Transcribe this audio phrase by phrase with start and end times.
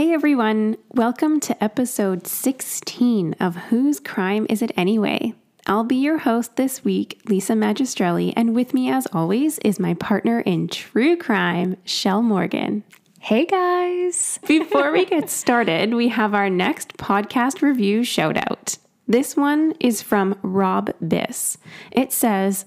[0.00, 5.34] Hey everyone, welcome to episode 16 of Whose Crime Is It Anyway?
[5.66, 9.92] I'll be your host this week, Lisa Magistrelli, and with me as always is my
[9.92, 12.82] partner in true crime, Shell Morgan.
[13.18, 14.40] Hey guys!
[14.48, 18.78] Before we get started, we have our next podcast review shout out.
[19.06, 21.58] This one is from Rob Biss.
[21.90, 22.64] It says,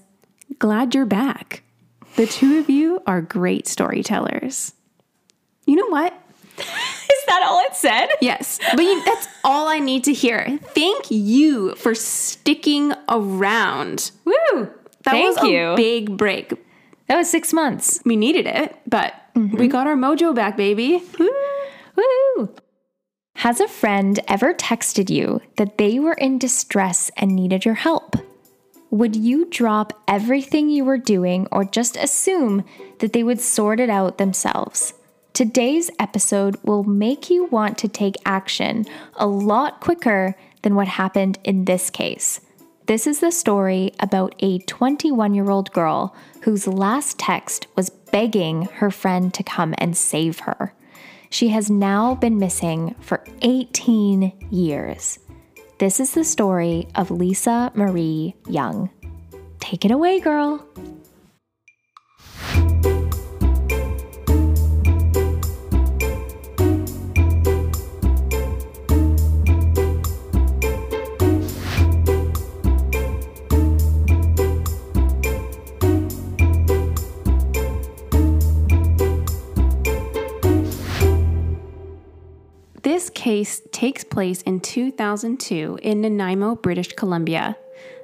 [0.60, 1.64] Glad you're back.
[2.14, 4.72] The two of you are great storytellers.
[5.66, 6.14] You know what?
[7.24, 8.08] Is that all it said?
[8.20, 10.58] Yes, but you, that's all I need to hear.
[10.74, 14.10] Thank you for sticking around.
[14.26, 14.34] Woo!
[15.04, 15.74] That Thank was a you.
[15.74, 16.52] big break.
[17.08, 17.98] that was six months.
[18.04, 19.56] We needed it, but mm-hmm.
[19.56, 21.02] we got our mojo back, baby.
[21.18, 21.30] Woo!
[21.96, 22.54] Woo!
[23.36, 28.16] Has a friend ever texted you that they were in distress and needed your help?
[28.90, 32.64] Would you drop everything you were doing or just assume
[32.98, 34.92] that they would sort it out themselves?
[35.34, 41.40] Today's episode will make you want to take action a lot quicker than what happened
[41.42, 42.40] in this case.
[42.86, 48.66] This is the story about a 21 year old girl whose last text was begging
[48.74, 50.72] her friend to come and save her.
[51.30, 55.18] She has now been missing for 18 years.
[55.80, 58.88] This is the story of Lisa Marie Young.
[59.58, 60.64] Take it away, girl.
[83.24, 87.56] Case takes place in 2002 in Nanaimo, British Columbia,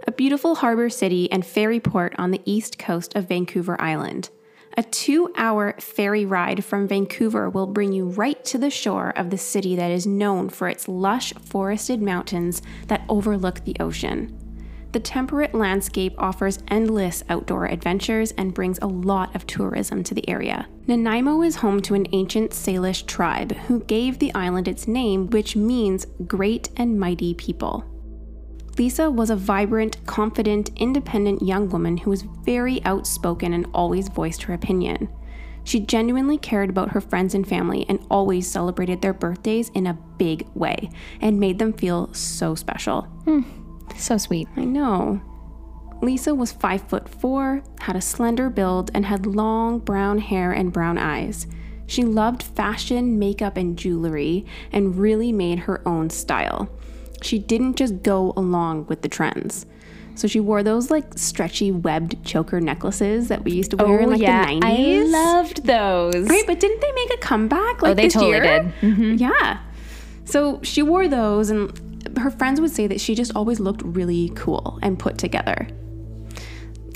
[0.06, 4.30] a beautiful harbor city and ferry port on the east coast of Vancouver Island.
[4.78, 9.28] A two hour ferry ride from Vancouver will bring you right to the shore of
[9.28, 14.49] the city that is known for its lush forested mountains that overlook the ocean.
[14.92, 20.28] The temperate landscape offers endless outdoor adventures and brings a lot of tourism to the
[20.28, 20.66] area.
[20.88, 25.54] Nanaimo is home to an ancient Salish tribe who gave the island its name, which
[25.54, 27.84] means great and mighty people.
[28.78, 34.42] Lisa was a vibrant, confident, independent young woman who was very outspoken and always voiced
[34.44, 35.08] her opinion.
[35.62, 39.98] She genuinely cared about her friends and family and always celebrated their birthdays in a
[40.18, 40.90] big way
[41.20, 43.02] and made them feel so special.
[43.24, 43.42] Hmm.
[43.96, 44.48] So sweet.
[44.56, 45.20] I know.
[46.02, 50.72] Lisa was five foot four, had a slender build, and had long brown hair and
[50.72, 51.46] brown eyes.
[51.86, 56.70] She loved fashion, makeup, and jewelry, and really made her own style.
[57.22, 59.66] She didn't just go along with the trends.
[60.14, 64.06] So she wore those like stretchy webbed choker necklaces that we used to wear in
[64.06, 64.60] oh, like the 90s.
[64.62, 66.28] Oh, I loved those.
[66.28, 68.42] Right, but didn't they make a comeback like oh, they this totally year?
[68.42, 68.62] did.
[68.82, 69.14] Mm-hmm.
[69.14, 69.60] Yeah.
[70.24, 71.89] So she wore those, and
[72.20, 75.68] her friends would say that she just always looked really cool and put together.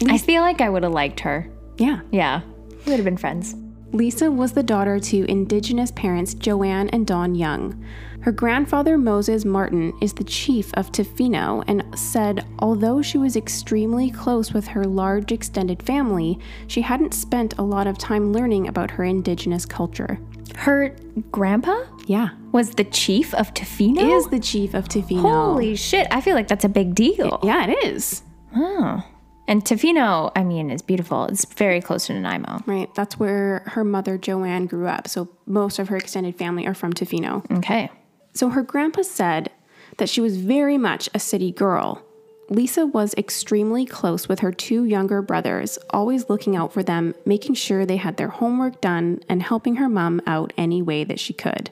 [0.08, 1.48] I feel like I would have liked her.
[1.78, 2.00] Yeah.
[2.10, 3.54] Yeah, we would have been friends.
[3.92, 7.84] Lisa was the daughter to Indigenous parents Joanne and Don Young.
[8.22, 14.10] Her grandfather Moses Martin is the chief of Tofino and said although she was extremely
[14.10, 18.90] close with her large extended family, she hadn't spent a lot of time learning about
[18.90, 20.18] her Indigenous culture.
[20.56, 20.94] Her
[21.30, 21.76] grandpa
[22.06, 22.30] Yeah.
[22.52, 24.16] was the chief of Tofino?
[24.16, 25.20] Is the chief of Tofino.
[25.20, 27.40] Holy shit, I feel like that's a big deal.
[27.42, 28.22] Yeah, it is.
[28.54, 29.02] Oh.
[29.46, 31.24] And Tofino, I mean, is beautiful.
[31.26, 32.60] It's very close to Nanaimo.
[32.66, 32.88] Right.
[32.94, 35.06] That's where her mother Joanne grew up.
[35.08, 37.44] So most of her extended family are from Tofino.
[37.58, 37.90] Okay.
[38.32, 39.50] So her grandpa said
[39.98, 42.02] that she was very much a city girl.
[42.48, 47.54] Lisa was extremely close with her two younger brothers, always looking out for them, making
[47.54, 51.32] sure they had their homework done, and helping her mom out any way that she
[51.32, 51.70] could.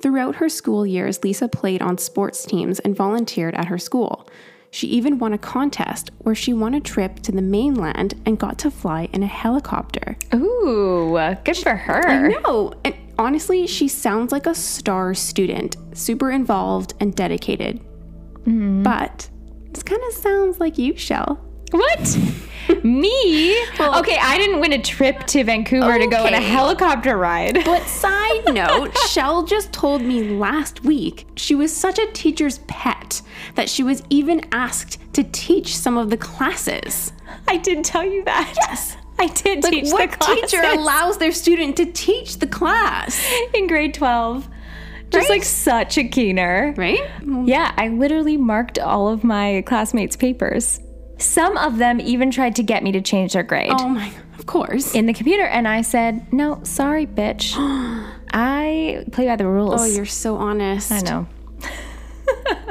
[0.00, 4.28] Throughout her school years, Lisa played on sports teams and volunteered at her school.
[4.70, 8.58] She even won a contest where she won a trip to the mainland and got
[8.60, 10.16] to fly in a helicopter.
[10.34, 12.08] Ooh, good for her.
[12.08, 12.72] I know.
[12.82, 17.80] And honestly, she sounds like a star student, super involved and dedicated.
[18.44, 18.82] Mm-hmm.
[18.82, 19.28] But
[19.72, 21.40] this kind of sounds like you, Shell.
[21.70, 22.18] What?
[22.84, 23.52] Me?
[23.80, 27.64] okay, I didn't win a trip to Vancouver to go on a helicopter ride.
[27.64, 33.22] But side note, Shell just told me last week she was such a teacher's pet
[33.54, 37.12] that she was even asked to teach some of the classes.
[37.48, 38.54] I did tell you that.
[38.56, 38.96] Yes.
[39.18, 43.24] I did Like, teach what the classes teacher allows their student to teach the class?
[43.54, 44.48] in grade 12.
[45.12, 45.36] Just Right?
[45.36, 46.74] like such a keener.
[46.76, 47.00] Right?
[47.44, 50.80] Yeah, I literally marked all of my classmates' papers.
[51.18, 54.46] Some of them even tried to get me to change their grade Oh my, of
[54.46, 54.94] course.
[54.94, 57.54] in the computer, and I said, no, sorry, bitch.
[58.34, 59.80] I play by the rules.
[59.80, 60.90] Oh, you're so honest.
[60.90, 61.28] I know.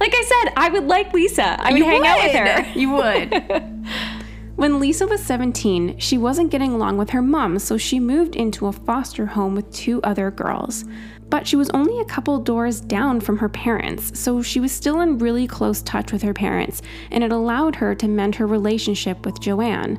[0.00, 1.60] like I said, I would like Lisa.
[1.60, 2.72] I would hang out with her.
[2.78, 3.84] You would.
[4.56, 8.66] when Lisa was 17, she wasn't getting along with her mom, so she moved into
[8.66, 10.84] a foster home with two other girls.
[11.28, 15.00] But she was only a couple doors down from her parents, so she was still
[15.00, 19.24] in really close touch with her parents, and it allowed her to mend her relationship
[19.26, 19.98] with Joanne.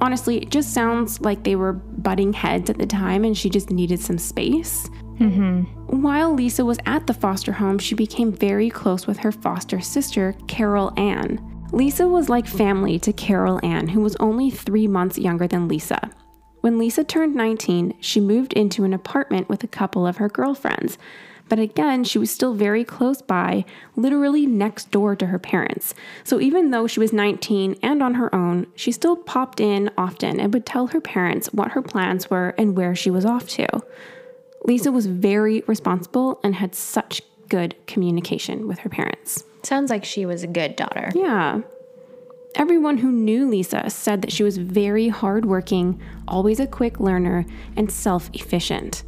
[0.00, 3.70] Honestly, it just sounds like they were butting heads at the time and she just
[3.70, 4.88] needed some space.
[5.18, 6.02] Mm-hmm.
[6.02, 10.34] While Lisa was at the foster home, she became very close with her foster sister,
[10.48, 11.40] Carol Ann.
[11.72, 16.10] Lisa was like family to Carol Ann, who was only three months younger than Lisa.
[16.62, 20.96] When Lisa turned 19, she moved into an apartment with a couple of her girlfriends.
[21.48, 23.64] But again, she was still very close by,
[23.96, 25.92] literally next door to her parents.
[26.22, 30.38] So even though she was 19 and on her own, she still popped in often
[30.38, 33.66] and would tell her parents what her plans were and where she was off to.
[34.64, 39.44] Lisa was very responsible and had such good communication with her parents.
[39.64, 41.10] Sounds like she was a good daughter.
[41.12, 41.62] Yeah.
[42.54, 47.46] Everyone who knew Lisa said that she was very hardworking, always a quick learner,
[47.76, 49.04] and self efficient.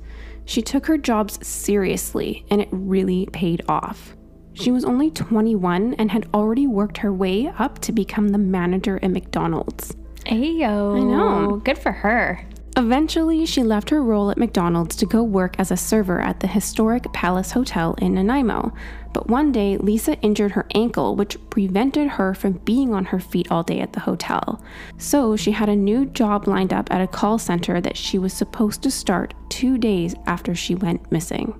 [0.46, 4.16] She took her jobs seriously, and it really paid off.
[4.54, 8.98] She was only 21 and had already worked her way up to become the manager
[9.02, 9.94] at McDonald's.
[10.26, 10.96] Ayo.
[10.96, 11.56] I know.
[11.64, 12.46] Good for her.
[12.76, 16.48] Eventually, she left her role at McDonald's to go work as a server at the
[16.48, 18.72] historic Palace Hotel in Nanaimo.
[19.12, 23.48] But one day, Lisa injured her ankle, which prevented her from being on her feet
[23.48, 24.60] all day at the hotel.
[24.98, 28.32] So, she had a new job lined up at a call center that she was
[28.32, 31.54] supposed to start two days after she went missing.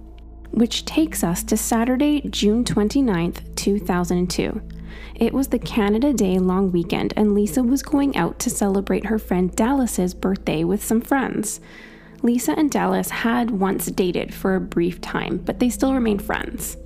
[0.50, 4.60] Which takes us to Saturday, June 29th, 2002.
[5.14, 9.18] It was the Canada Day long weekend, and Lisa was going out to celebrate her
[9.18, 11.60] friend Dallas's birthday with some friends.
[12.22, 16.76] Lisa and Dallas had once dated for a brief time, but they still remained friends.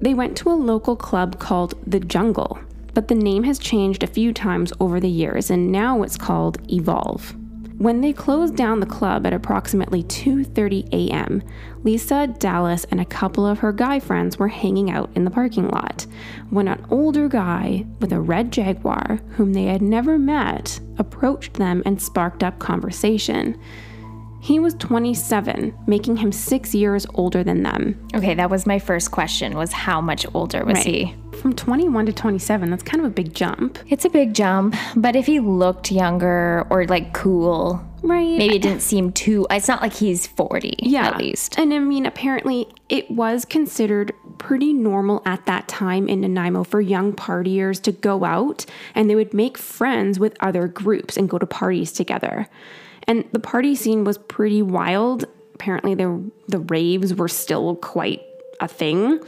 [0.00, 2.58] They went to a local club called The Jungle,
[2.94, 6.58] but the name has changed a few times over the years, and now it's called
[6.70, 7.34] Evolve.
[7.82, 11.42] When they closed down the club at approximately 2:30 a.m.,
[11.82, 15.66] Lisa, Dallas, and a couple of her guy friends were hanging out in the parking
[15.66, 16.06] lot
[16.50, 21.82] when an older guy with a red Jaguar, whom they had never met, approached them
[21.84, 23.58] and sparked up conversation.
[24.42, 28.08] He was 27, making him 6 years older than them.
[28.12, 31.14] Okay, that was my first question was how much older was he?
[31.40, 33.78] From 21 to 27, that's kind of a big jump.
[33.88, 38.36] It's a big jump, but if he looked younger or like cool, Right.
[38.36, 41.06] maybe it didn't seem too it's not like he's 40 Yeah.
[41.06, 41.56] at least.
[41.56, 46.80] And I mean, apparently, it was considered pretty normal at that time in Nanaimo for
[46.80, 51.38] young partiers to go out and they would make friends with other groups and go
[51.38, 52.48] to parties together.
[53.08, 55.24] And the party scene was pretty wild.
[55.54, 58.22] Apparently, the, the raves were still quite
[58.60, 59.20] a thing.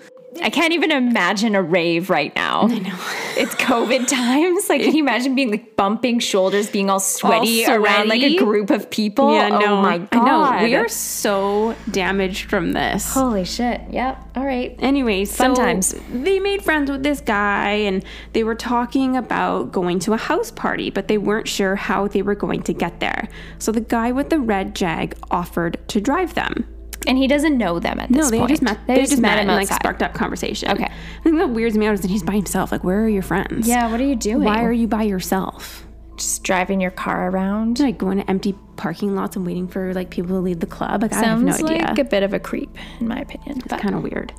[0.42, 2.62] I can't even imagine a rave right now.
[2.62, 2.94] I know.
[3.36, 4.68] It's COVID times.
[4.68, 8.70] Like, can you imagine being like bumping shoulders, being all sweaty, around like a group
[8.70, 9.34] of people?
[9.34, 10.52] Yeah, Oh my god.
[10.52, 10.64] I know.
[10.64, 13.12] We are so damaged from this.
[13.12, 13.80] Holy shit.
[13.90, 14.24] Yep.
[14.36, 14.76] All right.
[14.78, 15.96] Anyway, so times.
[16.12, 18.04] They made friends with this guy and
[18.34, 22.22] they were talking about going to a house party, but they weren't sure how they
[22.22, 23.28] were going to get there.
[23.58, 26.68] So the guy with the red jag offered to drive them.
[27.06, 28.24] And he doesn't know them at this point.
[28.24, 28.50] No, they point.
[28.50, 28.86] just met.
[28.86, 29.76] They, just, met, and like outside.
[29.76, 30.70] sparked up conversation.
[30.70, 30.84] Okay.
[30.84, 32.72] I think that weirds me out is that he's by himself.
[32.72, 33.68] Like, where are your friends?
[33.68, 34.44] Yeah, what are you doing?
[34.44, 35.84] Why are you by yourself?
[36.16, 37.80] just driving your car around?
[37.80, 41.02] Like going to empty parking lots and waiting for like people to leave the club.
[41.02, 41.86] Like, I have Sounds no idea.
[41.86, 43.62] like a bit of a creep, in my opinion.
[43.64, 44.32] It's kind of weird.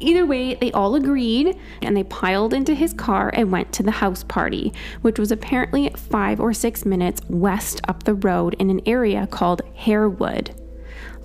[0.00, 3.90] Either way, they all agreed and they piled into his car and went to the
[3.90, 8.80] house party, which was apparently five or six minutes west up the road in an
[8.86, 10.54] area called Harewood.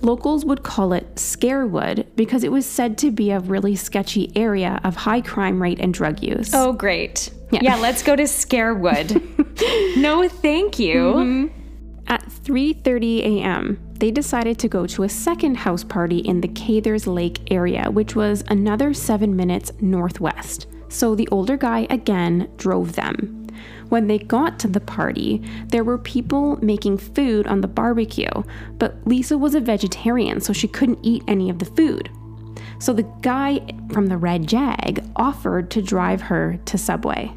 [0.02, 4.80] Locals would call it Scarewood because it was said to be a really sketchy area
[4.84, 6.52] of high crime rate and drug use.
[6.54, 7.30] Oh, great.
[7.50, 7.60] Yeah.
[7.62, 9.96] Yeah, let's go to Scarewood.
[9.96, 10.96] no, thank you.
[10.96, 11.60] Mm-hmm.
[12.06, 17.06] At 3:30 a.m., they decided to go to a second house party in the Cathers
[17.06, 20.66] Lake area, which was another 7 minutes northwest.
[20.88, 23.43] So the older guy again drove them.
[23.88, 28.42] When they got to the party, there were people making food on the barbecue,
[28.78, 32.10] but Lisa was a vegetarian, so she couldn't eat any of the food.
[32.78, 33.60] So the guy
[33.92, 37.32] from the red jag offered to drive her to Subway.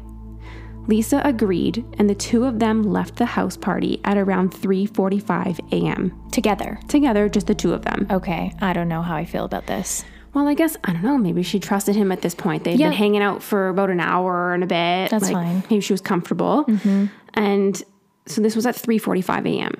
[0.86, 6.18] Lisa agreed, and the two of them left the house party at around 3:45 a.m.
[6.32, 6.80] Together.
[6.88, 8.06] Together, just the two of them.
[8.10, 10.04] Okay, I don't know how I feel about this.
[10.38, 11.18] Well, I guess I don't know.
[11.18, 12.62] Maybe she trusted him at this point.
[12.62, 12.90] They'd Yeah.
[12.90, 15.10] been hanging out for about an hour and a bit.
[15.10, 15.64] That's fine.
[15.68, 16.64] Maybe she was comfortable.
[16.66, 17.06] Mm-hmm.
[17.34, 17.82] And
[18.26, 19.72] so this was at 3:45 a.m.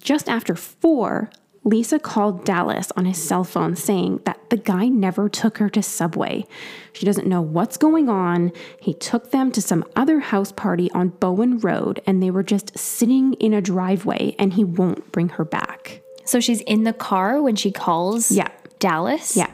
[0.00, 1.28] Just after four,
[1.64, 5.82] Lisa called Dallas on his cell phone saying that the guy never took her to
[5.82, 6.44] Subway.
[6.92, 8.52] She doesn't know what's going on.
[8.80, 12.78] He took them to some other house party on Bowen Road and they were just
[12.78, 16.00] sitting in a driveway and he won't bring her back.
[16.24, 18.46] So she's in the car when she calls Yeah.
[18.78, 19.36] Dallas?
[19.36, 19.48] Yeah.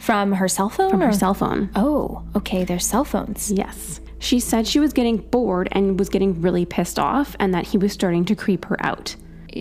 [0.00, 0.90] From her cell phone?
[0.90, 1.70] From her or- cell phone.
[1.76, 2.64] Oh, okay.
[2.64, 3.52] There's cell phones.
[3.52, 4.00] Yes.
[4.18, 7.78] She said she was getting bored and was getting really pissed off and that he
[7.78, 9.14] was starting to creep her out.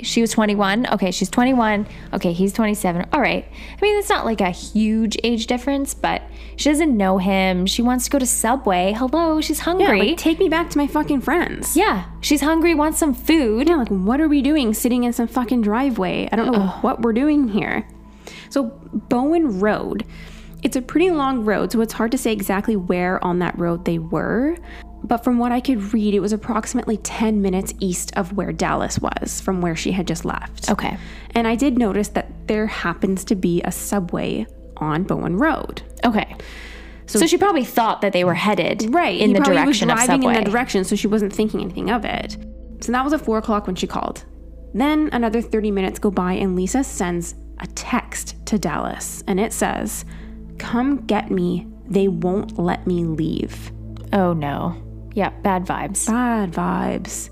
[0.04, 0.86] She was 21.
[0.94, 1.88] Okay, she's 21.
[2.14, 3.08] Okay, he's 27.
[3.12, 3.44] All right.
[3.52, 6.22] I mean, it's not like a huge age difference, but
[6.58, 7.66] she doesn't know him.
[7.66, 8.94] She wants to go to Subway.
[8.96, 10.10] Hello, she's Yeah, hungry.
[10.10, 11.76] like take me back to my fucking friends.
[11.76, 13.68] Yeah, she's hungry, wants some food.
[13.68, 16.30] Yeah, like what are we doing sitting in some fucking driveway?
[16.32, 17.88] I don't know what we're doing here.
[18.50, 18.66] So,
[19.10, 20.06] Bowen Road,
[20.64, 23.86] it's a pretty long road, so it's hard to say exactly where on that road
[23.86, 24.58] they were.
[25.04, 29.00] But from what I could read, it was approximately 10 minutes east of where Dallas
[29.00, 30.70] was, from where she had just left.
[30.70, 30.98] Okay.
[31.36, 34.46] And I did notice that there happens to be a subway
[34.78, 35.82] on Bowen Road.
[36.04, 36.36] Okay.
[37.06, 39.20] So, she probably thought that they were headed Right.
[39.20, 40.38] in he the direction was of driving Subway.
[40.38, 42.38] in that direction, so she wasn't thinking anything of it.
[42.82, 44.26] So that was at four o'clock when she called.
[44.74, 49.54] Then another 30 minutes go by, and Lisa sends a text to Dallas, and it
[49.54, 50.06] says,
[50.58, 51.68] Come get me.
[51.88, 53.72] They won't let me leave.
[54.14, 54.76] oh no.
[55.16, 56.08] Yeah, bad vibes.
[56.08, 57.30] Bad vibes.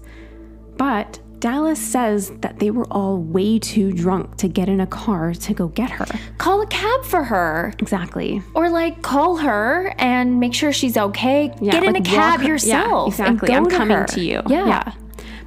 [0.78, 5.34] But Dallas says that they were all way too drunk to get in a car
[5.34, 6.06] to go get her.
[6.40, 7.74] Call a cab for her.
[7.80, 8.42] Exactly.
[8.56, 11.54] Or like call her and make sure she's okay.
[11.64, 13.20] Get in like, a cab her- yourself.
[13.20, 13.54] Yeah, exactly.
[13.54, 14.06] I'm to coming her.
[14.08, 14.42] to you.
[14.48, 14.68] Yeah.
[14.68, 14.94] Yeah.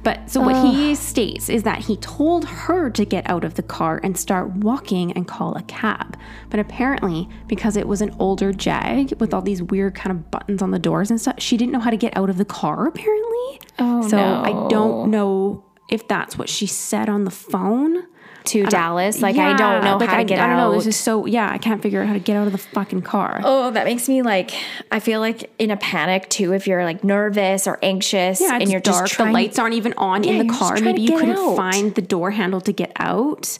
[0.03, 3.63] But so what he states is that he told her to get out of the
[3.63, 6.17] car and start walking and call a cab.
[6.49, 10.61] But apparently, because it was an older Jag with all these weird kind of buttons
[10.61, 12.87] on the doors and stuff, she didn't know how to get out of the car
[12.87, 13.61] apparently.
[13.79, 14.41] Oh, so no.
[14.41, 18.07] I don't know if that's what she said on the phone.
[18.45, 19.21] To Dallas.
[19.21, 20.71] Like, I don't know like, how to I, get I don't out.
[20.71, 20.75] know.
[20.75, 21.49] This is so yeah.
[21.51, 23.39] I can't figure out how to get out of the fucking car.
[23.43, 24.51] Oh, that makes me like
[24.91, 28.69] I feel like in a panic too if you're like nervous or anxious Yeah, and
[28.71, 29.03] you're dark.
[29.05, 30.79] just trying the lights aren't even on Yeah, in the car.
[30.81, 31.55] Maybe you couldn't out.
[31.55, 33.59] find the door handle to get out.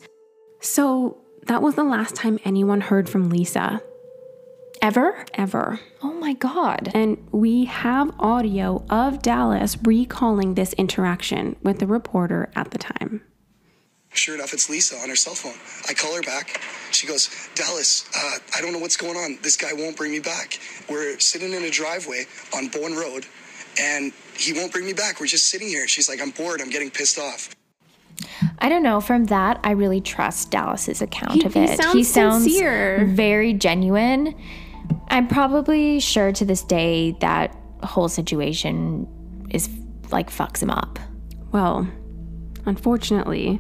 [0.62, 3.82] So that was the last time anyone heard from Lisa
[4.82, 5.26] ever?
[5.36, 5.80] ever.
[6.02, 6.90] Oh my god.
[6.94, 13.22] And we have audio of Dallas recalling this interaction with the reporter at the time.
[14.14, 15.54] Sure enough, it's Lisa on her cell phone.
[15.90, 16.60] I call her back.
[16.92, 19.38] She goes, Dallas, uh, I don't know what's going on.
[19.42, 20.60] This guy won't bring me back.
[20.90, 22.26] We're sitting in a driveway
[22.56, 23.26] on Bowen Road,
[23.80, 25.20] and he won't bring me back.
[25.22, 25.88] We're just sitting here.
[25.88, 26.62] She's like, I'm bored.
[26.62, 27.56] I'm getting pissed off.
[28.60, 29.00] I don't know.
[29.00, 31.70] From that, I really trust Dallas's account He- of it.
[31.70, 31.78] he it.
[31.82, 33.06] sounds sincere.
[33.06, 34.36] very genuine.
[35.08, 39.08] I'm probably sure to this day that whole situation
[39.50, 39.70] is
[40.12, 41.00] like fucks him up.
[41.54, 41.88] Well,
[42.66, 43.60] unfortunately,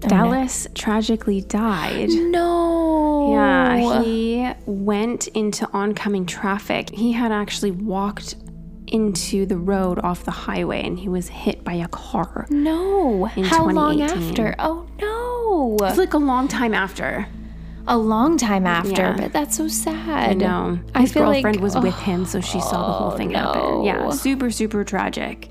[0.00, 2.08] Dallas tragically died.
[2.08, 3.32] No.
[3.32, 6.90] Yeah, he went into oncoming traffic.
[6.90, 8.36] He had actually walked
[8.86, 12.46] into the road off the highway and he was hit by a car.
[12.48, 13.24] No.
[13.24, 14.54] How long after?
[14.58, 15.76] Oh no.
[15.86, 17.26] It's like a long time after.
[17.86, 19.16] A long time after, Yeah.
[19.16, 20.30] but that's so sad.
[20.30, 20.78] I know.
[20.94, 23.82] I His girlfriend like- was with him, so she saw the whole oh, thing happen.
[23.82, 25.48] Yeah, super, super tragic.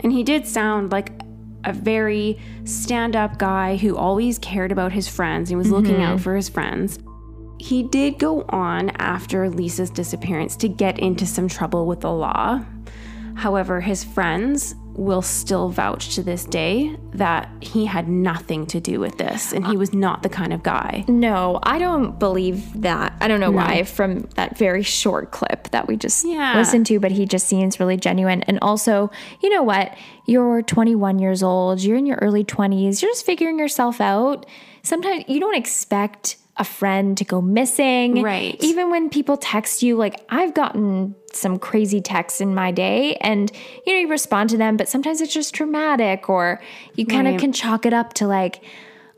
[0.00, 1.10] And he did sound like
[1.64, 5.48] a very stand up guy who always cared about his friends.
[5.48, 6.22] He was looking out mm-hmm.
[6.22, 6.98] for his friends.
[7.58, 12.64] He did go on after Lisa's disappearance to get into some trouble with the law.
[13.34, 19.00] However, his friends will still vouch to this day that he had nothing to do
[19.00, 21.04] with this and he was not the kind of guy.
[21.08, 23.12] No, I don't believe that.
[23.20, 26.56] I don't know why from that very short clip that we just Yeah.
[26.56, 28.42] listened to, but he just seems really genuine.
[28.44, 29.10] And also,
[29.42, 29.96] you know what?
[30.26, 34.46] You're 21 years old, you're in your early 20s, you're just figuring yourself out.
[34.82, 38.22] Sometimes you don't expect a friend to go missing.
[38.22, 38.56] Right.
[38.62, 43.50] Even when people text you, like I've gotten some crazy texts in my day and
[43.86, 46.60] you know, you respond to them, but sometimes it's just traumatic or
[46.94, 47.40] you kind of Right.
[47.40, 48.60] can chalk it up to like,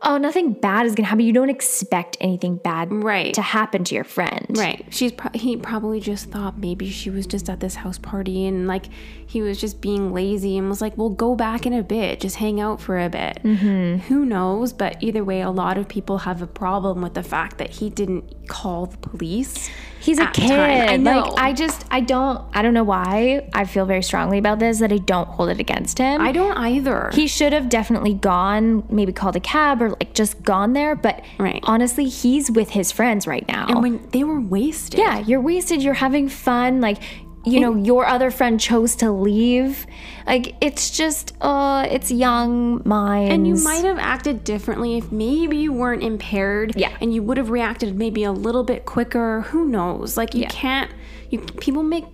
[0.03, 1.25] oh, nothing bad is gonna happen.
[1.25, 3.35] You don't expect anything bad Right.
[3.35, 4.47] to happen to your friend.
[4.51, 4.85] Right.
[4.91, 8.67] She's pro- he probably just thought maybe she was just at this house party and
[8.67, 8.87] like
[9.27, 12.37] he was just being lazy and was like, "Well, go back in a bit, just
[12.37, 13.99] hang out for a bit." Mm-hmm.
[14.09, 14.73] Who knows?
[14.73, 17.91] But either way, a lot of people have a problem with the fact that he
[17.91, 19.69] didn't call the police.
[20.07, 20.49] He's a kid.
[20.49, 20.89] time.
[20.89, 21.21] I know.
[21.21, 24.79] Like I just I don't I don't know why I feel very strongly about this
[24.79, 26.21] that I don't hold it against him.
[26.21, 27.11] I don't either.
[27.13, 30.95] he should have definitely gone, maybe called a cab or like just gone there.
[30.95, 31.61] But Right.
[31.65, 33.67] honestly, he's with his friends right now.
[33.69, 34.99] and when they were wasted.
[35.01, 35.83] yeah, you're wasted.
[35.83, 36.81] You're having fun.
[36.81, 36.99] Like
[37.47, 39.87] you know, your other friend chose to leave.
[40.27, 43.33] Like it's just uh it's young minds.
[43.33, 46.75] And you might have acted differently if maybe you weren't impaired.
[46.77, 46.95] Yeah.
[47.01, 49.43] And you would have reacted maybe a little bit quicker.
[49.43, 50.17] Who knows?
[50.17, 50.49] Like you Yeah.
[50.51, 50.91] can't.
[51.31, 52.05] You people make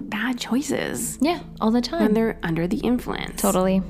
[0.00, 2.02] bad choices Yeah, all the time.
[2.02, 3.40] when they're under the influence.
[3.40, 3.80] totally.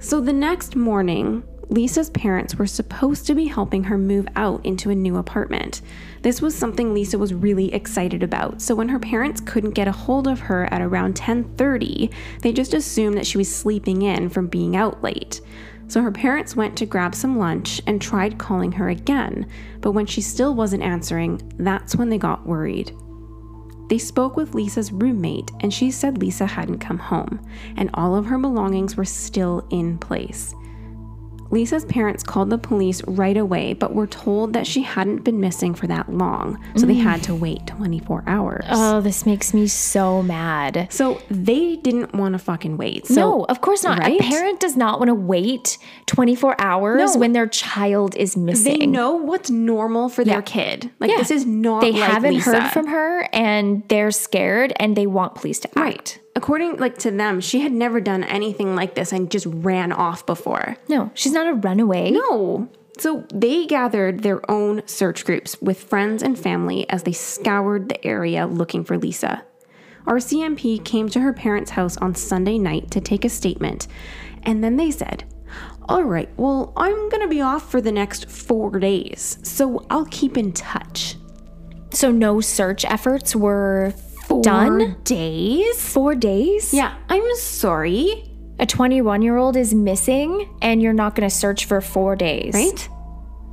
[0.00, 4.90] So the next morning, Lisa's parents were supposed to be helping her move out into
[4.90, 5.82] a new apartment.
[6.22, 8.62] This was something Lisa was really excited about.
[8.62, 12.10] So when her parents couldn't get a hold of her at around 10:30,
[12.42, 15.40] they just assumed that she was sleeping in from being out late.
[15.88, 19.46] So her parents went to grab some lunch and tried calling her again,
[19.80, 22.92] but when she still wasn't answering, that's when they got worried.
[23.88, 27.40] They spoke with Lisa's roommate, and she said Lisa hadn't come home,
[27.76, 30.54] and all of her belongings were still in place.
[31.50, 35.74] Lisa's parents called the police right away, but were told that she hadn't been missing
[35.74, 38.64] for that long, so they had to wait 24 hours.
[38.68, 40.88] Oh, this makes me so mad.
[40.90, 43.06] so they didn't want to fucking wait.
[43.06, 43.98] So no, of course not.
[44.00, 44.20] right?
[44.20, 47.20] A parent does not want to wait 24 hours No.
[47.20, 48.78] when their child is missing.
[48.80, 50.34] they know what's normal for Yeah.
[50.34, 50.90] their kid.
[51.00, 51.18] Like Yeah.
[51.18, 52.60] this is not they like haven't Lisa.
[52.60, 55.78] heard from her and they're scared and they want police to act.
[55.78, 56.18] Right.
[56.36, 60.26] According like to them, she had never done anything like this and just ran off
[60.26, 60.76] before.
[60.86, 62.10] No, she's not a runaway.
[62.10, 62.68] No.
[62.98, 68.06] So they gathered their own search groups with friends and family as they scoured the
[68.06, 69.44] area looking for Lisa.
[70.04, 73.88] RCMP came to her parents' house on Sunday night to take a statement,
[74.42, 75.24] and then they said,
[75.88, 80.36] All right, well, I'm gonna be off for the next four days, so I'll keep
[80.36, 81.16] in touch.
[81.90, 83.94] So no search efforts were
[84.42, 84.96] done?
[85.04, 85.80] days?
[85.88, 86.72] Four days?
[86.74, 88.24] Yeah, I'm sorry,
[88.58, 92.54] A 21 year old is missing and you're not going to search for four days.
[92.54, 92.88] right?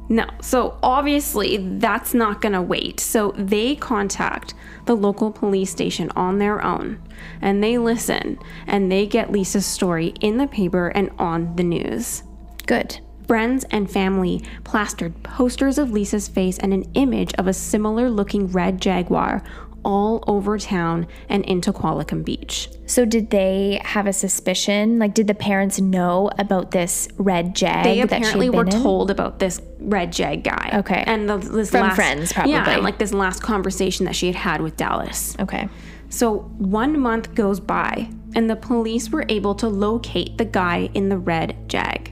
[0.09, 2.99] No, so obviously that's not gonna wait.
[2.99, 4.53] So they contact
[4.85, 7.01] the local police station on their own
[7.41, 8.37] and they listen
[8.67, 12.23] and they get Lisa's story in the paper and on the news.
[12.67, 12.99] Good.
[13.27, 18.47] Friends and family plastered posters of Lisa's face and an image of a similar looking
[18.47, 19.41] red Jaguar
[19.83, 22.69] all over town and into Qualicum Beach.
[22.85, 25.00] So did they have a suspicion?
[25.00, 28.69] Like, did the parents know about this red jag They apparently were in?
[28.72, 30.72] told about this red jag guy.
[30.79, 31.03] Okay.
[31.05, 32.74] And the, this From last, friends, Yeah, probably.
[32.74, 35.35] and like this last conversation that she had had with Dallas.
[35.39, 35.67] Okay.
[36.09, 41.09] So one month goes by, and the police were able to locate the guy in
[41.09, 42.11] the red Jag.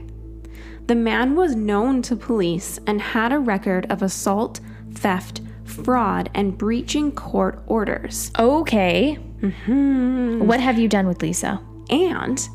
[0.88, 4.58] The man was known to police and had a record of assault,
[4.92, 5.40] theft,
[5.72, 8.30] fraud, and breaching court orders.
[8.38, 9.18] Okay.
[9.40, 10.46] Mm-hmm.
[10.46, 11.60] What have you done with Lisa?
[11.90, 12.48] And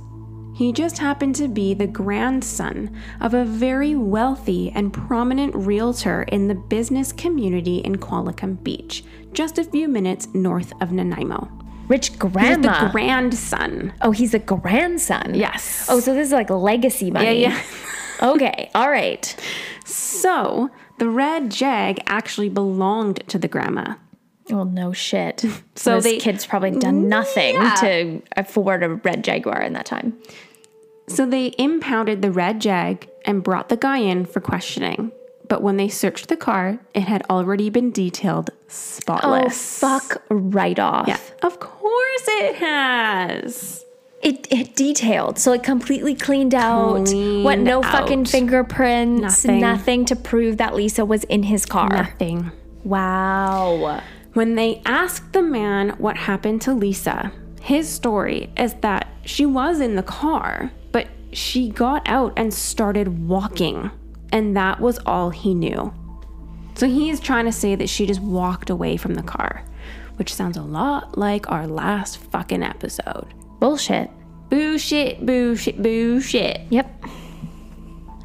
[0.56, 6.48] he just happened to be the grandson of a very wealthy and prominent realtor in
[6.48, 9.04] the business community in Qualicum Beach,
[9.34, 11.48] just a few minutes north of Nanaimo.
[11.88, 12.86] Rich He's grandma.
[12.86, 13.94] the grandson.
[14.02, 15.36] oh, he's a grandson.
[15.36, 15.86] Yes.
[15.90, 17.42] Oh, so this is like legacy money.
[17.42, 17.62] Yeah,
[18.22, 18.30] yeah.
[18.32, 18.72] okay.
[18.74, 19.36] All right.
[19.86, 23.96] So the red jag actually belonged to the grandma.
[24.50, 25.44] Well, no shit.
[25.76, 27.76] So this they- kid's probably done nothing Yeah.
[27.82, 30.18] to afford a red Jaguar in that time.
[31.08, 35.12] So they impounded the red jag and brought the guy in for questioning.
[35.48, 39.80] But when they searched the car, it had already been detailed Oh, spotless.
[39.80, 41.08] fuck right off.
[41.08, 43.86] Yeah, of course it has.
[44.22, 47.06] It, it detailed, so it completely cleaned out.
[47.06, 47.60] Cleaned what?
[47.60, 49.60] No fucking fingerprints, Nothing.
[49.62, 51.90] nothing to prove that Lisa was in his car.
[51.90, 52.52] Nothing.
[52.84, 54.02] Wow.
[54.34, 59.80] When they asked the man what happened to Lisa, his story is that she was
[59.80, 63.92] in the car, but she got out and started walking,
[64.32, 65.94] and that was all he knew.
[66.76, 69.64] So he's trying to say that she just walked away from the car,
[70.16, 73.34] which sounds a lot like our last fucking episode.
[73.60, 74.10] Bullshit.
[74.50, 76.62] Boo shit, boo shit, boo shit.
[76.70, 77.04] Yep.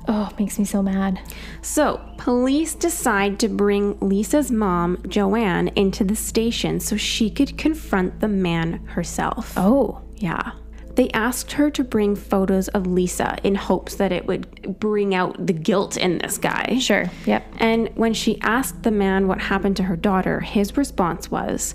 [0.08, 1.20] Oh, it makes me so mad.
[1.62, 8.20] So, police decide to bring Lisa's mom, Joanne, into the station so she could confront
[8.20, 9.52] the man herself.
[9.56, 10.02] Oh.
[10.16, 10.52] Yeah.
[10.94, 15.46] They asked her to bring photos of Lisa in hopes that it would bring out
[15.46, 16.78] the guilt in this guy.
[16.78, 17.10] Sure.
[17.24, 17.46] Yep.
[17.58, 21.74] And when she asked the man what happened to her daughter, his response was,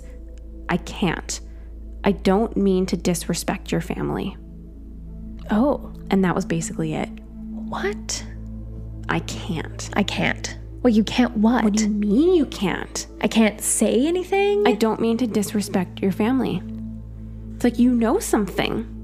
[0.68, 1.40] I can't.
[2.04, 4.36] I don't mean to disrespect your family.
[5.50, 5.92] Oh.
[6.10, 7.08] And that was basically it.
[7.08, 8.24] What?
[9.08, 9.90] I can't.
[9.94, 10.58] I can't.
[10.82, 11.64] Well, you can't what?
[11.64, 13.06] What do you mean you can't?
[13.20, 14.66] I can't say anything?
[14.66, 16.62] I don't mean to disrespect your family.
[17.54, 18.94] It's like you know something.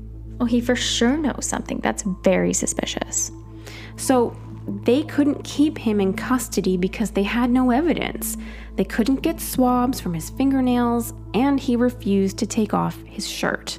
[0.41, 1.81] oh, he for sure knows something.
[1.81, 3.31] That's very suspicious.
[3.97, 4.37] So
[4.85, 8.37] they couldn't keep him in custody because they had no evidence.
[8.77, 13.79] They couldn't get swabs from his fingernails, and he refused to take off his shirt.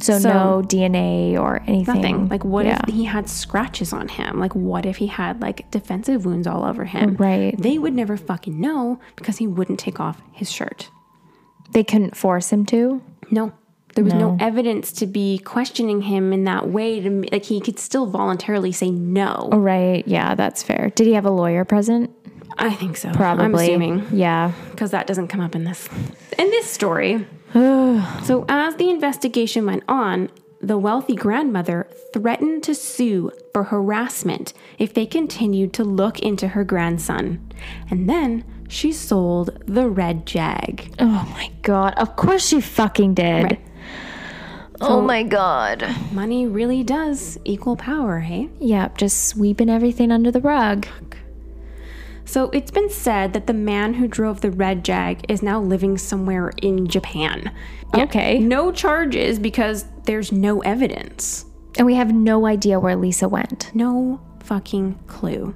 [0.00, 1.94] So, So- no DNA or anything.
[1.96, 2.28] Nothing.
[2.28, 2.80] Like, what Yeah.
[2.86, 4.38] if he had scratches on him?
[4.40, 7.16] Like, what if he had like defensive wounds all over him?
[7.18, 7.54] Right.
[7.60, 10.90] They would never fucking know because he wouldn't take off his shirt.
[11.72, 13.00] they couldn't force him to?
[13.30, 13.50] No.
[13.94, 14.36] There was no, No.
[14.40, 17.00] evidence to be questioning him in that way.
[17.00, 19.48] To like, he could still voluntarily say no.
[19.52, 20.06] Right.
[20.06, 20.90] Yeah, that's fair.
[20.94, 22.10] Did he have a lawyer present?
[22.58, 23.10] I think so.
[23.12, 23.44] Probably.
[23.44, 24.52] I'm assuming Yeah.
[24.70, 25.88] because that doesn't come up in this
[26.38, 27.26] in this story.
[27.54, 34.94] so as the investigation went on, the wealthy grandmother threatened to sue for harassment if
[34.94, 37.52] they continued to look into her grandson.
[37.90, 40.94] And then she sold the red jag.
[40.98, 41.94] Oh my god.
[41.96, 43.42] Of course she fucking did.
[43.44, 43.60] Right.
[44.80, 45.84] oh my god.
[46.12, 48.48] Money really does equal power, hey?
[48.60, 50.86] Yep, just sweeping everything under the rug.
[52.32, 55.98] So it's been said that the man who drove the red jag is now living
[55.98, 57.52] somewhere in Japan.
[57.94, 58.38] Yet Okay.
[58.38, 61.44] No charges because there's no evidence.
[61.76, 63.70] And we have no idea where Lisa went.
[63.74, 65.54] No fucking clue.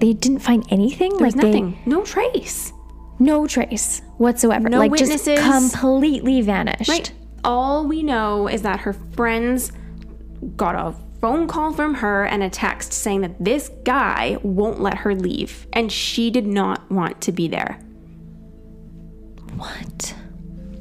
[0.00, 1.18] They didn't find anything?
[1.18, 1.78] There's like nothing.
[1.84, 2.72] no trace.
[3.18, 4.70] no trace whatsoever.
[4.70, 5.38] No like witnesses.
[5.38, 6.88] just completely vanished.
[6.88, 7.12] Right.
[7.44, 9.70] All we know is that her friends
[10.56, 14.98] got a phone call from her and a text saying that this guy won't let
[14.98, 17.78] her leave and she did not want to be there.
[19.56, 20.14] What?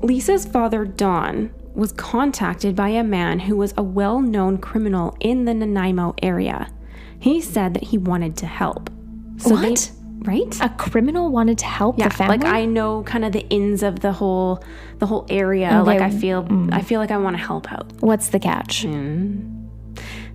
[0.02, 5.45] Lisa's father, Don, was contacted by a man who was a well known criminal in
[5.45, 6.71] the Nanaimo area.
[7.19, 8.89] He said that he wanted to help.
[9.38, 9.91] So they- What?
[10.25, 10.62] right?
[10.62, 12.38] A criminal wanted to help yeah, the family?
[12.38, 14.63] like I know kind of the ins of the whole
[14.99, 15.67] the whole area.
[15.67, 15.82] Okay.
[15.82, 16.73] Like I feel mm.
[16.73, 17.91] I feel like I want to help out.
[17.99, 18.84] What's the catch?
[18.84, 19.59] Hmm.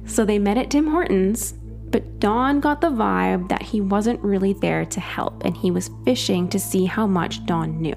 [0.06, 1.54] So they met at Tim Hortons,
[1.90, 5.90] but Don got the vibe that he wasn't really there to help and he was
[6.04, 7.94] fishing to see how much Don knew.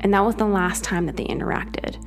[0.00, 2.02] And that was the last time that they interacted.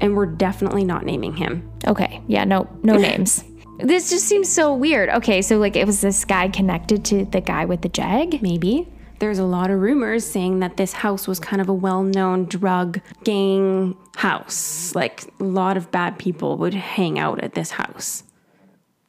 [0.00, 1.70] And we're definitely not naming him.
[1.86, 2.22] Okay.
[2.26, 3.44] Yeah, no no names.
[3.78, 5.08] This just seems so weird.
[5.08, 8.42] Okay, so like it was this guy connected to the guy with the jag?
[8.42, 8.88] Maybe.
[9.18, 12.44] There's a lot of rumors saying that this house was kind of a well known
[12.44, 14.94] drug gang house.
[14.94, 18.22] Like a lot of bad people would hang out at this house.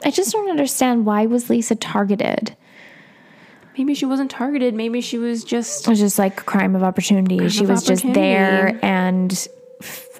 [0.03, 2.55] I just don't understand why was Lisa targeted?
[3.77, 4.73] Maybe she wasn't targeted.
[4.73, 7.47] Maybe she was just It was just like crime of opportunity.
[7.49, 9.47] she of was just there and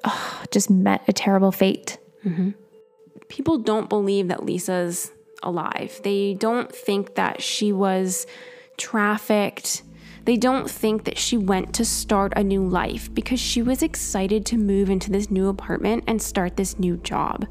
[0.03, 1.97] oh, just met a terrible fate.
[2.25, 2.49] Mm-hmm.
[3.29, 5.09] people don't believe that Lisa's
[5.41, 6.01] alive.
[6.03, 8.27] They don't think that she was
[8.79, 9.83] trafficked.
[10.25, 14.45] They don't think that she went to start a new life because she was excited
[14.47, 17.45] to move into this new apartment and start this new job.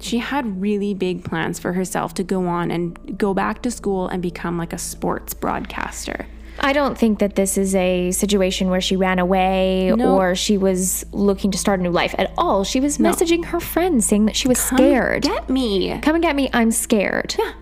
[0.00, 4.08] She had really big plans for herself to go on and go back to school
[4.08, 6.26] and become like a sports broadcaster.
[6.60, 10.16] I don't think that this is a situation where she ran away No.
[10.16, 12.64] or she was looking to start a new life at all.
[12.64, 15.22] She was messaging her friends saying that she was scared.
[15.22, 15.98] Get me.
[16.00, 16.48] Come and get me.
[16.52, 17.34] I'm scared.
[17.38, 17.52] Yeah.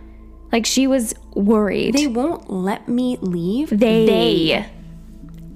[0.52, 1.94] Like she was worried.
[1.94, 3.70] They won't let me leave.
[3.70, 4.06] They.
[4.06, 4.66] They,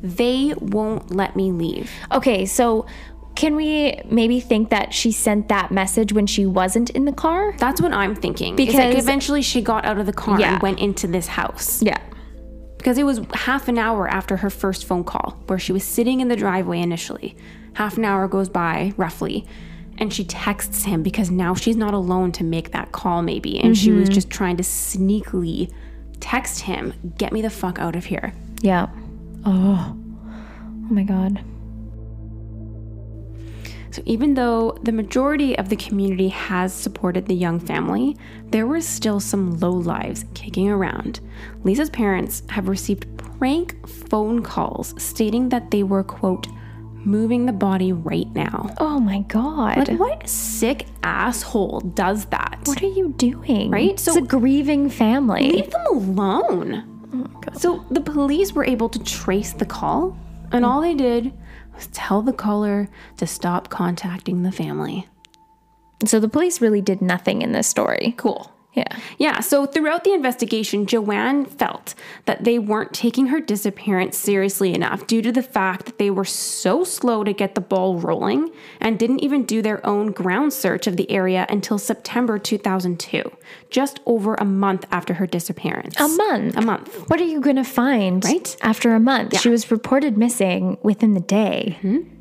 [0.03, 1.91] they won't let me leave.
[2.11, 2.87] Okay, so
[3.35, 7.55] can we maybe think that she sent that message when she wasn't in the car?
[7.59, 8.57] That's what I'm thinking.
[8.57, 10.55] Because like eventually she got out of the car Yeah.
[10.55, 11.83] and went into this house.
[11.83, 11.99] Yeah.
[12.77, 16.21] Because it was half an hour after her first phone call, where she was sitting
[16.21, 17.37] in the driveway initially.
[17.75, 19.47] Half an hour goes by, roughly,
[20.01, 23.61] and she texts him because now she's not alone to make that call, maybe.
[23.61, 24.15] And she was mm-hmm.
[24.15, 25.71] just trying to sneakily
[26.21, 28.33] text him, Get me the fuck out of here.
[28.63, 28.89] Yeah.
[29.45, 29.97] Oh.
[29.97, 31.45] Oh my god.
[33.93, 38.81] So, even though the majority of the community has supported the young family, there were
[38.81, 41.21] still some low lives kicking around.
[41.65, 46.47] Lisa's parents have received prank phone calls stating that they were, quote,
[47.05, 48.75] moving the body right now.
[48.79, 49.89] Oh my god.
[49.89, 52.61] Like, what sick asshole does that?
[52.65, 53.71] What are you doing?
[53.71, 53.99] Right?
[53.99, 55.51] So, It's a grieving family.
[55.51, 56.87] Leave them alone.
[57.55, 60.17] So the police were able to trace the call,
[60.53, 61.33] and all they did
[61.75, 65.09] was tell the caller to stop contacting the family.
[66.07, 68.15] So the police really did nothing in this story.
[68.17, 68.51] Cool.
[68.73, 68.97] Yeah.
[69.19, 71.95] Yeah, so throughout the investigation, Joanne felt
[72.27, 76.25] that they weren't taking her disappearance seriously enough due to the fact that they were
[76.25, 80.87] so slow to get the ball rolling and didn't even do their own ground search
[80.87, 83.23] of the area until September 2002,
[83.71, 85.99] just over a month after her disappearance.
[85.99, 86.57] A month.
[86.57, 86.95] A month.
[87.11, 88.57] What are you going to find Right?
[88.63, 89.37] after a month?
[89.41, 91.77] She was reported missing within the day.
[91.83, 92.20] Mm-hmm.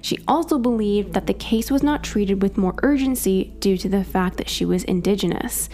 [0.00, 4.04] She also believed that the case was not treated with more urgency due to the
[4.04, 5.68] fact that she was Indigenous.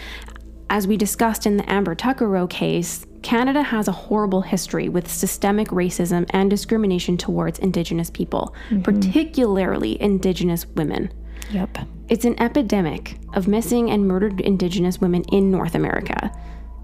[0.69, 5.69] as we discussed in the Amber Tuccaro case, Canada has a horrible history with systemic
[5.69, 8.81] racism and discrimination towards Indigenous people, mm-hmm.
[8.81, 11.11] particularly Indigenous women.
[11.51, 11.77] Yep.
[12.09, 16.31] It's an epidemic of missing and murdered Indigenous women in North America.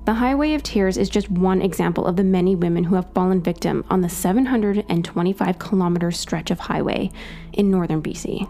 [0.06, 3.42] The Highway of Tears is just one example of the many women who have fallen
[3.42, 7.10] victim on the 725 kilometer stretch of highway
[7.54, 8.50] in northern BC,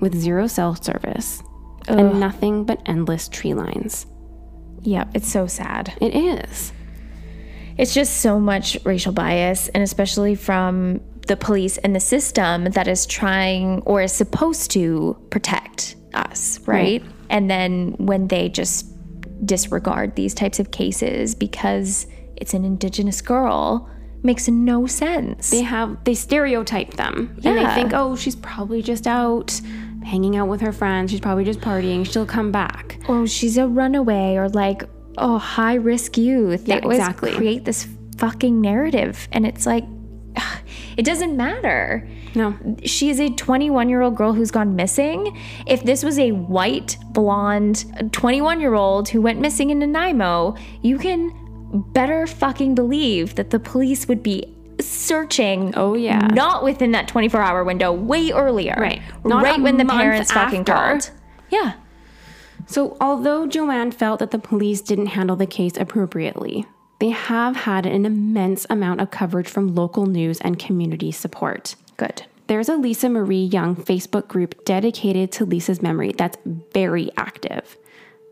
[0.00, 1.40] with zero cell service
[1.86, 4.06] and nothing but endless tree lines.
[4.80, 5.10] Yep.
[5.14, 5.94] It's so sad.
[6.00, 6.72] It is.
[7.78, 12.88] It's just so much racial bias, and especially from the police and the system that
[12.88, 17.02] is trying or is supposed to protect us, right?
[17.30, 18.91] And then when they just
[19.44, 23.88] disregard these types of cases because it's an indigenous girl,
[24.22, 25.50] makes no sense.
[25.50, 27.50] They have they stereotype them Yeah.
[27.52, 29.60] and they think, oh, she's probably just out
[30.04, 31.10] hanging out with her friends.
[31.10, 32.04] She's probably just partying.
[32.10, 32.98] She'll come back.
[33.08, 34.82] oh, she's a runaway or like,
[35.18, 36.66] oh, high risk youth.
[36.66, 37.32] Yeah, they always exactly.
[37.32, 37.86] create this
[38.18, 39.28] fucking narrative.
[39.32, 39.84] And it's like,
[40.96, 42.08] it doesn't matter.
[42.34, 45.36] No, She is a 21 year old girl who's gone missing.
[45.66, 50.98] If this was a white, blonde, 21 year old who went missing in Nanaimo, you
[50.98, 51.32] can
[51.92, 55.74] better fucking believe that the police would be searching.
[55.76, 56.28] Oh, yeah.
[56.32, 58.74] Not within that 24 hour window, way earlier.
[58.78, 59.02] Right.
[59.24, 60.72] Not right when the parents fucking after.
[60.72, 61.10] called.
[61.50, 61.74] Yeah.
[62.66, 66.64] So, although Joanne felt that the police didn't handle the case appropriately,
[67.00, 71.74] they have had an immense amount of coverage from local news and community support.
[71.96, 72.24] Good.
[72.46, 77.76] There's a Lisa Marie Young Facebook group dedicated to Lisa's memory that's very active.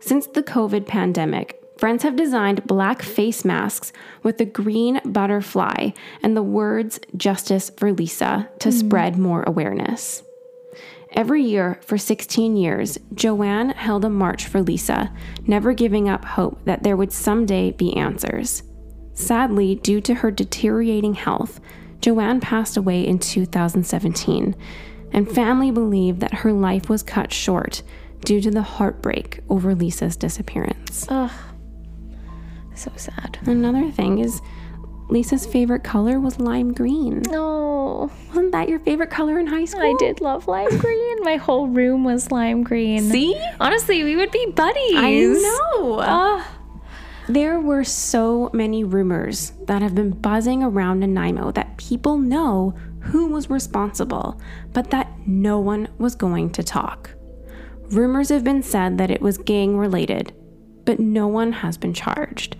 [0.01, 3.93] Since the COVID pandemic, friends have designed black face masks
[4.23, 5.91] with the green butterfly
[6.23, 8.73] and the words Justice for Lisa to mm.
[8.73, 10.23] spread more awareness.
[11.13, 15.13] Every year for 16 years, Joanne held a march for Lisa,
[15.47, 18.63] never giving up hope that there would someday be answers.
[19.13, 21.61] Sadly, due to her deteriorating health,
[22.01, 24.55] Joanne passed away in 2017,
[25.13, 27.83] and family believe that her life was cut short
[28.25, 31.07] due to the heartbreak over Lisa's disappearance.
[31.09, 31.31] Ugh,
[32.75, 33.39] so sad.
[33.47, 34.41] Another thing is,
[35.09, 37.23] Lisa's favorite color was lime green.
[37.23, 38.11] No.
[38.29, 39.83] Wasn't that your favorite color in high school?
[39.83, 41.23] I did love lime green.
[41.23, 43.11] My whole room was lime green.
[43.11, 43.39] See?
[43.59, 44.95] Honestly, we would be buddies.
[44.95, 46.45] I know.
[47.31, 53.29] There were so many rumors that have been buzzing around Nanaimo that people know who
[53.29, 54.41] was responsible,
[54.73, 57.11] but that no one was going to talk.
[57.91, 60.35] Rumors have been said that it was gang related,
[60.85, 62.57] but no one has been charged.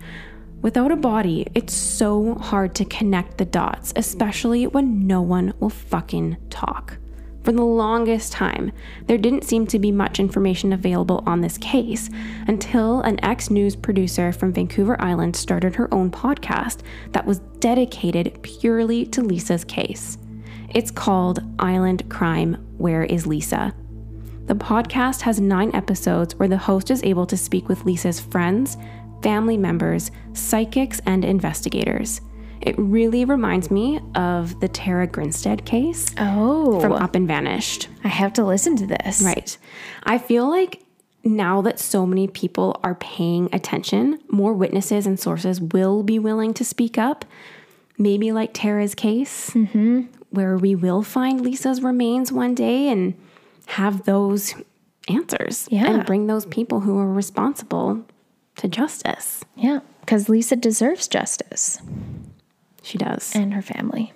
[0.61, 5.69] Without a body, it's so hard to connect the dots, especially when no one will
[5.69, 6.97] fucking talk.
[7.43, 8.71] For the longest time,
[9.07, 12.09] there didn't seem to be much information available on this case
[12.47, 16.81] until an ex news producer from Vancouver Island started her own podcast
[17.13, 20.19] that was dedicated purely to Lisa's case.
[20.69, 23.73] It's called Island Crime Where is Lisa?
[24.45, 28.77] The podcast has nine episodes where the host is able to speak with Lisa's friends,
[29.23, 32.21] family members, psychics, and investigators.
[32.61, 36.79] It really reminds me of the Tara Grinstead case Oh.
[36.79, 37.87] from Up and Vanished.
[38.03, 39.21] I have to listen to this.
[39.23, 39.57] Right.
[40.03, 40.83] I feel like
[41.23, 46.53] now that so many people are paying attention, more witnesses and sources will be willing
[46.55, 47.25] to speak up.
[47.97, 50.03] Maybe like Tara's case, mm-hmm.
[50.31, 53.13] where we will find Lisa's remains one day and
[53.67, 54.55] have those
[55.07, 55.87] answers Yeah.
[55.89, 58.03] and bring those people who are responsible
[58.57, 59.43] to justice.
[59.55, 59.79] Yeah.
[60.01, 61.79] Because Lisa deserves justice
[62.81, 63.35] She does.
[63.35, 64.13] and her family.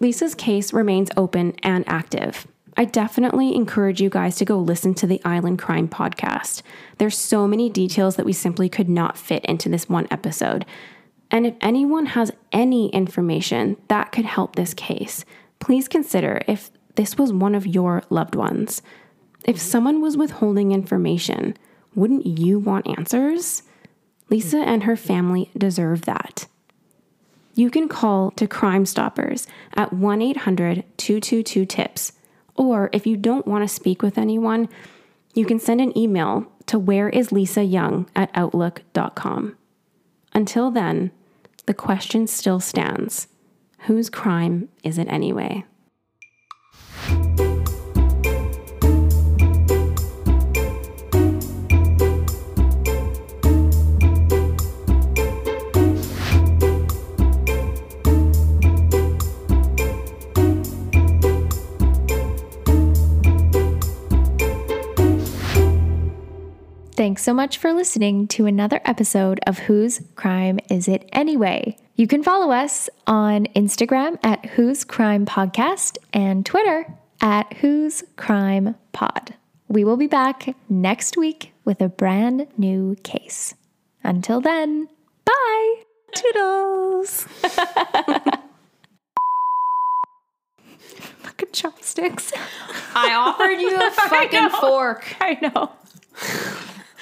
[0.00, 2.46] Lisa's case remains open and active.
[2.76, 6.62] I definitely encourage you guys to go listen to the Island Crime podcast.
[6.98, 10.64] There's so many details that we simply could not fit into this one episode.
[11.30, 15.24] And if anyone has any information that could help this case,
[15.58, 18.80] please consider if this was one of your loved ones.
[19.44, 21.56] If someone was withholding information,
[21.94, 23.62] wouldn't you want answers?
[24.30, 26.46] Lisa and her family deserve that.
[27.58, 32.12] You can call to Crime Stoppers at 1 800 222 TIPS.
[32.54, 34.68] Or if you don't want to speak with anyone,
[35.34, 39.56] you can send an email to whereislisayoung at outlook.com.
[40.32, 41.10] Until then,
[41.66, 43.26] the question still stands
[43.86, 45.64] whose crime is it anyway?
[67.08, 71.78] Thanks so much for listening to another episode of Whose Crime Is It Anyway?
[71.96, 76.86] You can follow us on Instagram at Whose Crime Podcast and Twitter
[77.22, 79.32] at Whose Crime Pod.
[79.68, 83.54] We will be back next week with a brand new case.
[84.04, 84.90] Until then,
[85.24, 85.74] bye.
[86.14, 87.22] Toodles.
[91.22, 92.34] Fucking chopsticks.
[92.94, 95.06] I offered you a fucking fork.
[95.22, 95.72] I know.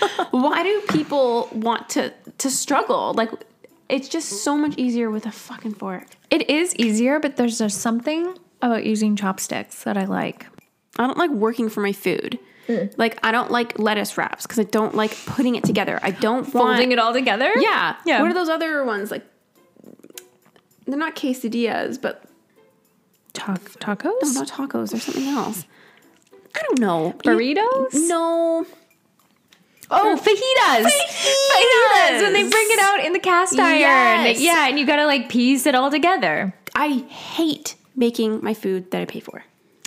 [0.30, 3.14] Why do people want to to struggle?
[3.14, 3.30] Like
[3.88, 6.06] it's just so much easier with a fucking fork.
[6.30, 10.46] It is easier, but there's just something about using chopsticks that I like.
[10.98, 12.38] I don't like working for my food.
[12.68, 12.92] Mm.
[12.96, 16.00] Like I don't like lettuce wraps because I don't like putting it together.
[16.02, 17.52] I don't want Folding it all together?
[17.56, 17.96] Yeah.
[18.04, 18.20] Yeah.
[18.22, 19.24] What are those other ones like?
[20.86, 22.24] They're not quesadillas, but
[23.32, 24.04] Ta- tacos.
[24.04, 24.34] no, tacos?
[24.34, 24.90] not tacos.
[24.90, 25.64] There's something else.
[26.54, 27.14] I don't know.
[27.24, 28.08] Burritos?
[28.08, 28.66] No.
[29.90, 30.84] Oh, fajitas.
[30.84, 32.22] Fajitas.
[32.22, 33.80] When they bring it out in the cast iron.
[33.80, 34.40] Yes.
[34.40, 36.54] Yeah, and you gotta like piece it all together.
[36.74, 39.44] I hate making my food that I pay for.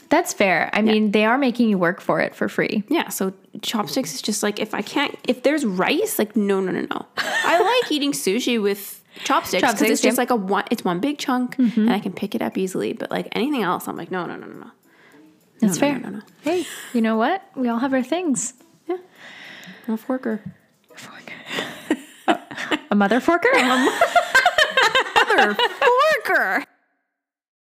[0.09, 0.71] That's fair.
[0.73, 2.83] I mean, they are making you work for it for free.
[2.89, 3.31] Yeah, so
[3.61, 7.05] chopsticks is just like if I can't if there's rice, like no no no no.
[7.17, 11.19] I like eating sushi with chopsticks because it's just like a one it's one big
[11.19, 11.81] chunk mm-hmm.
[11.81, 12.93] and I can pick it up easily.
[12.93, 14.71] But like anything else, I'm like no no no no no.
[15.59, 15.99] That's no, fair.
[15.99, 16.23] No no no.
[16.41, 17.43] Hey, you know what?
[17.55, 18.53] We all have our things.
[19.89, 20.39] Yeah, I'm a forker.
[22.91, 23.53] A mother forker?
[23.55, 23.65] A
[25.35, 26.65] mother Forker.